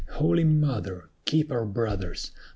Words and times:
Holy 0.13 0.43
Mother! 0.43 1.11
keep 1.25 1.51
our 1.51 1.63
brothers! 1.63 2.31